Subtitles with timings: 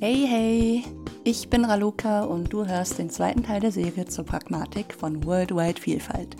[0.00, 0.84] Hey, hey,
[1.24, 5.80] ich bin Raluca und du hörst den zweiten Teil der Serie zur Pragmatik von Worldwide
[5.80, 6.36] Vielfalt.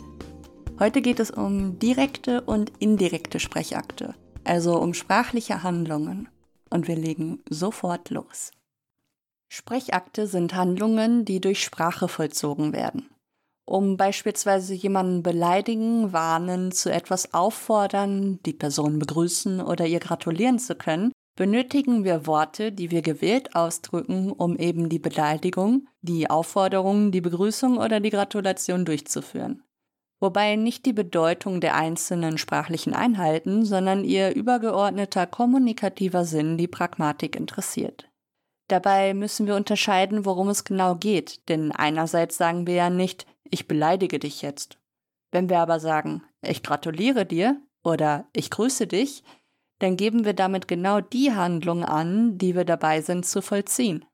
[0.79, 6.29] Heute geht es um direkte und indirekte Sprechakte, also um sprachliche Handlungen.
[6.71, 8.53] Und wir legen sofort los.
[9.49, 13.11] Sprechakte sind Handlungen, die durch Sprache vollzogen werden.
[13.65, 20.77] Um beispielsweise jemanden beleidigen, warnen, zu etwas auffordern, die Person begrüßen oder ihr gratulieren zu
[20.77, 27.21] können, benötigen wir Worte, die wir gewählt ausdrücken, um eben die Beleidigung, die Aufforderung, die
[27.21, 29.63] Begrüßung oder die Gratulation durchzuführen.
[30.19, 37.37] Wobei nicht die Bedeutung der einzelnen sprachlichen Einheiten, sondern ihr übergeordneter kommunikativer Sinn die Pragmatik
[37.37, 38.11] interessiert.
[38.67, 43.69] Dabei müssen wir unterscheiden, worum es genau geht, denn einerseits sagen wir ja nicht, ich
[43.69, 44.81] beleidige dich jetzt.
[45.31, 49.23] Wenn wir aber sagen, ich gratuliere dir oder ich grüße dich,
[49.79, 54.05] dann geben wir damit genau die Handlung an, die wir dabei sind zu vollziehen.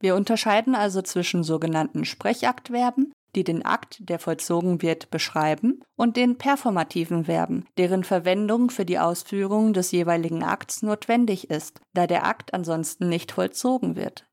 [0.00, 6.38] Wir unterscheiden also zwischen sogenannten Sprechaktverben, die den Akt, der vollzogen wird, beschreiben, und den
[6.38, 12.54] performativen Verben, deren Verwendung für die Ausführung des jeweiligen Akts notwendig ist, da der Akt
[12.54, 14.26] ansonsten nicht vollzogen wird.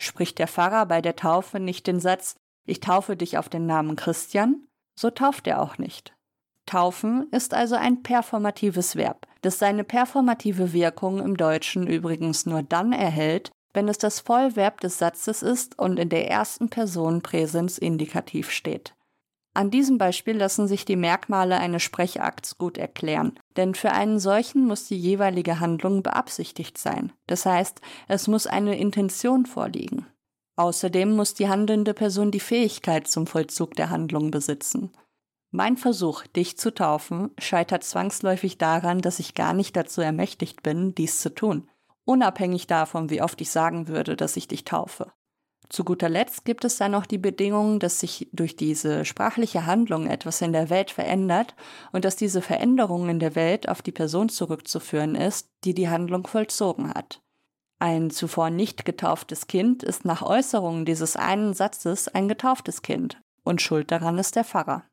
[0.00, 2.36] Spricht der Pfarrer bei der Taufe nicht den Satz
[2.66, 4.66] Ich taufe dich auf den Namen Christian,
[4.98, 6.14] so tauft er auch nicht.
[6.66, 12.92] Taufen ist also ein performatives Verb, das seine performative Wirkung im Deutschen übrigens nur dann
[12.92, 18.94] erhält, wenn es das Vollverb des Satzes ist und in der ersten Person Präsensindikativ steht.
[19.54, 24.64] An diesem Beispiel lassen sich die Merkmale eines Sprechakts gut erklären, denn für einen solchen
[24.64, 27.12] muss die jeweilige Handlung beabsichtigt sein.
[27.26, 30.06] Das heißt, es muss eine Intention vorliegen.
[30.56, 34.92] Außerdem muss die handelnde Person die Fähigkeit zum Vollzug der Handlung besitzen.
[35.50, 40.94] Mein Versuch, dich zu taufen, scheitert zwangsläufig daran, dass ich gar nicht dazu ermächtigt bin,
[40.94, 41.70] dies zu tun,
[42.04, 45.10] unabhängig davon, wie oft ich sagen würde, dass ich dich taufe.
[45.70, 50.06] Zu guter Letzt gibt es dann noch die Bedingung, dass sich durch diese sprachliche Handlung
[50.06, 51.54] etwas in der Welt verändert
[51.92, 56.26] und dass diese Veränderung in der Welt auf die Person zurückzuführen ist, die die Handlung
[56.26, 57.20] vollzogen hat.
[57.78, 63.62] Ein zuvor nicht getauftes Kind ist nach Äußerungen dieses einen Satzes ein getauftes Kind und
[63.62, 64.84] schuld daran ist der Pfarrer.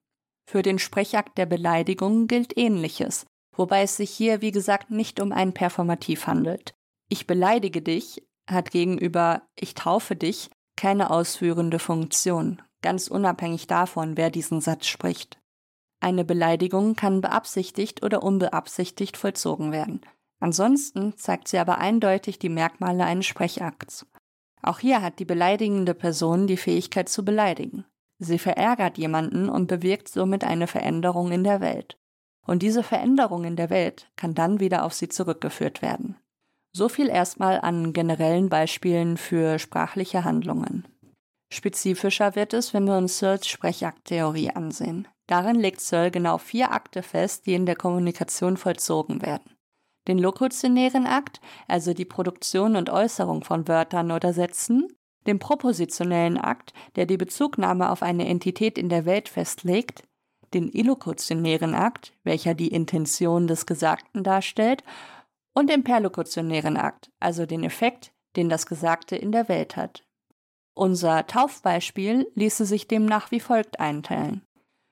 [0.45, 3.25] Für den Sprechakt der Beleidigung gilt ähnliches,
[3.55, 6.73] wobei es sich hier, wie gesagt, nicht um ein Performativ handelt.
[7.09, 14.29] Ich beleidige dich hat gegenüber ich taufe dich keine ausführende Funktion, ganz unabhängig davon, wer
[14.29, 15.39] diesen Satz spricht.
[15.99, 20.01] Eine Beleidigung kann beabsichtigt oder unbeabsichtigt vollzogen werden.
[20.39, 24.05] Ansonsten zeigt sie aber eindeutig die Merkmale eines Sprechakts.
[24.61, 27.85] Auch hier hat die beleidigende Person die Fähigkeit zu beleidigen.
[28.17, 31.97] Sie verärgert jemanden und bewirkt somit eine Veränderung in der Welt.
[32.45, 36.15] Und diese Veränderung in der Welt kann dann wieder auf sie zurückgeführt werden.
[36.71, 40.87] So viel erstmal an generellen Beispielen für sprachliche Handlungen.
[41.51, 45.07] Spezifischer wird es, wenn wir uns Searles Sprechakttheorie ansehen.
[45.27, 49.55] Darin legt Searle genau vier Akte fest, die in der Kommunikation vollzogen werden.
[50.07, 54.87] Den lokutionären Akt, also die Produktion und Äußerung von Wörtern oder Sätzen,
[55.27, 60.03] dem propositionellen Akt, der die Bezugnahme auf eine Entität in der Welt festlegt,
[60.53, 64.83] den illokutionären Akt, welcher die Intention des Gesagten darstellt,
[65.53, 70.03] und den perlokutionären Akt, also den Effekt, den das Gesagte in der Welt hat.
[70.73, 74.41] Unser Taufbeispiel ließe sich demnach wie folgt einteilen.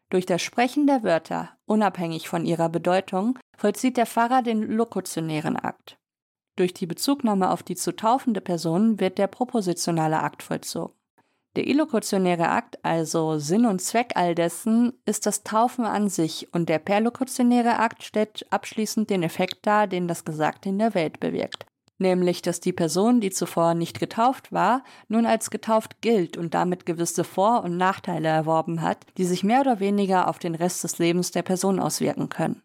[0.09, 5.97] Durch das Sprechen der Wörter, unabhängig von ihrer Bedeutung, vollzieht der Pfarrer den lokutionären Akt.
[6.55, 10.93] Durch die Bezugnahme auf die zu taufende Person wird der propositionale Akt vollzogen.
[11.55, 16.67] Der illokutionäre Akt, also Sinn und Zweck all dessen, ist das Taufen an sich und
[16.67, 21.65] der perlokutionäre Akt stellt abschließend den Effekt dar, den das Gesagte in der Welt bewirkt.
[21.99, 26.87] Nämlich, dass die Person, die zuvor nicht getauft war, nun als getauft gilt und damit
[26.87, 30.97] gewisse Vor- und Nachteile erworben hat, die sich mehr oder weniger auf den Rest des
[30.97, 32.63] Lebens der Person auswirken können.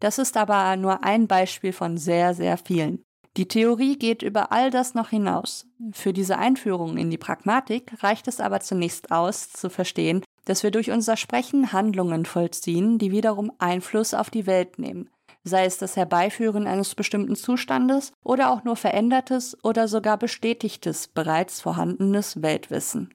[0.00, 3.04] Das ist aber nur ein Beispiel von sehr, sehr vielen.
[3.38, 5.66] Die Theorie geht über all das noch hinaus.
[5.92, 10.70] Für diese Einführung in die Pragmatik reicht es aber zunächst aus, zu verstehen, dass wir
[10.70, 15.08] durch unser Sprechen Handlungen vollziehen, die wiederum Einfluss auf die Welt nehmen,
[15.44, 21.62] sei es das Herbeiführen eines bestimmten Zustandes oder auch nur verändertes oder sogar bestätigtes, bereits
[21.62, 23.14] vorhandenes Weltwissen.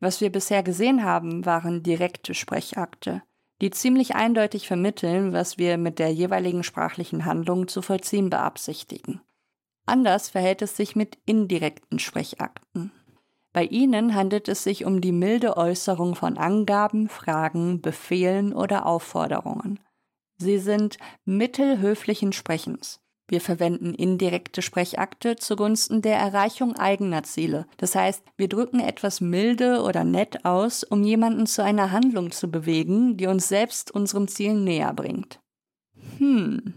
[0.00, 3.22] Was wir bisher gesehen haben, waren direkte Sprechakte,
[3.60, 9.20] die ziemlich eindeutig vermitteln, was wir mit der jeweiligen sprachlichen Handlung zu vollziehen beabsichtigen.
[9.86, 12.92] Anders verhält es sich mit indirekten Sprechakten.
[13.52, 19.78] Bei ihnen handelt es sich um die milde Äußerung von Angaben, Fragen, Befehlen oder Aufforderungen.
[20.38, 23.00] Sie sind mittelhöflichen Sprechens.
[23.28, 27.66] Wir verwenden indirekte Sprechakte zugunsten der Erreichung eigener Ziele.
[27.76, 32.50] Das heißt, wir drücken etwas milde oder nett aus, um jemanden zu einer Handlung zu
[32.50, 35.40] bewegen, die uns selbst unserem Ziel näher bringt.
[36.18, 36.74] Hm,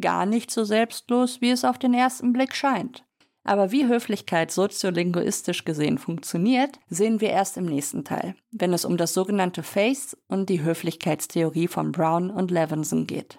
[0.00, 3.04] gar nicht so selbstlos, wie es auf den ersten Blick scheint.
[3.44, 8.96] Aber wie Höflichkeit soziolinguistisch gesehen funktioniert, sehen wir erst im nächsten Teil, wenn es um
[8.96, 13.38] das sogenannte Face und die Höflichkeitstheorie von Brown und Levinson geht.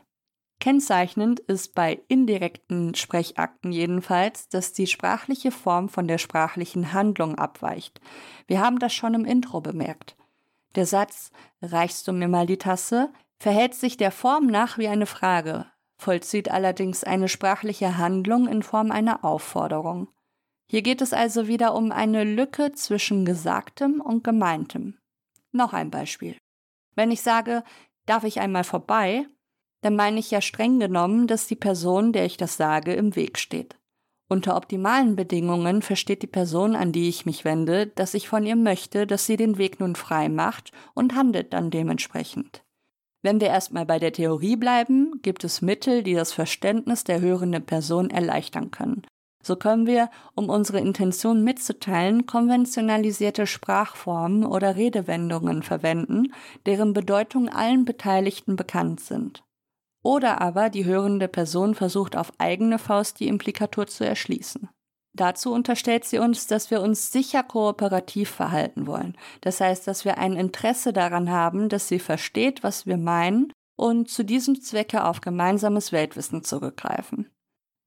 [0.60, 8.00] Kennzeichnend ist bei indirekten Sprechakten jedenfalls, dass die sprachliche Form von der sprachlichen Handlung abweicht.
[8.48, 10.16] Wir haben das schon im Intro bemerkt.
[10.76, 11.32] Der Satz
[11.62, 15.68] Reichst du mir mal die Tasse verhält sich der Form nach wie eine Frage,
[15.98, 20.08] vollzieht allerdings eine sprachliche Handlung in Form einer Aufforderung.
[20.70, 24.98] Hier geht es also wieder um eine Lücke zwischen Gesagtem und Gemeintem.
[25.52, 26.38] Noch ein Beispiel.
[26.96, 27.64] Wenn ich sage,
[28.06, 29.26] darf ich einmal vorbei,
[29.82, 33.38] dann meine ich ja streng genommen, dass die Person, der ich das sage, im Weg
[33.38, 33.78] steht.
[34.30, 38.58] Unter optimalen Bedingungen versteht die Person, an die ich mich wende, dass ich von ihr
[38.58, 42.64] möchte, dass sie den Weg nun frei macht und handelt dann dementsprechend.
[43.24, 47.66] Wenn wir erstmal bei der Theorie bleiben, gibt es Mittel, die das Verständnis der hörenden
[47.66, 49.04] Person erleichtern können.
[49.44, 56.34] So können wir, um unsere Intention mitzuteilen, konventionalisierte Sprachformen oder Redewendungen verwenden,
[56.66, 59.44] deren Bedeutung allen Beteiligten bekannt sind.
[60.04, 64.70] Oder aber die hörende Person versucht auf eigene Faust die Implikatur zu erschließen.
[65.18, 69.18] Dazu unterstellt sie uns, dass wir uns sicher kooperativ verhalten wollen.
[69.42, 74.10] Das heißt, dass wir ein Interesse daran haben, dass sie versteht, was wir meinen und
[74.10, 77.30] zu diesem Zwecke auf gemeinsames Weltwissen zurückgreifen.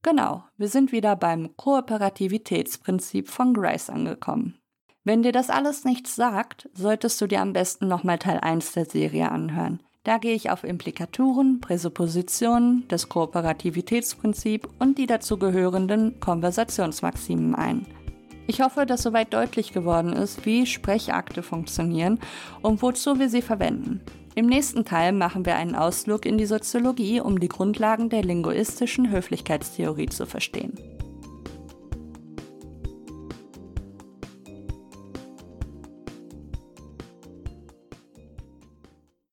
[0.03, 4.59] Genau, wir sind wieder beim Kooperativitätsprinzip von Grice angekommen.
[5.05, 8.87] Wenn dir das alles nichts sagt, solltest du dir am besten nochmal Teil 1 der
[8.87, 9.83] Serie anhören.
[10.03, 17.87] Da gehe ich auf Implikaturen, Präsuppositionen, das Kooperativitätsprinzip und die dazugehörenden Konversationsmaximen ein.
[18.47, 22.19] Ich hoffe, dass soweit deutlich geworden ist, wie Sprechakte funktionieren
[22.63, 24.01] und wozu wir sie verwenden.
[24.35, 29.11] Im nächsten Teil machen wir einen Ausflug in die Soziologie, um die Grundlagen der linguistischen
[29.11, 30.79] Höflichkeitstheorie zu verstehen.